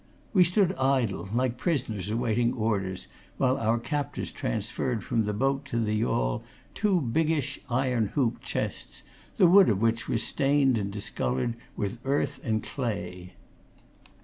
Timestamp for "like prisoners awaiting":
1.31-2.53